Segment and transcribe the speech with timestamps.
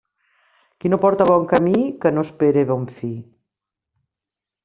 [0.83, 3.13] Qui no porta bon camí, que no espere bon fi.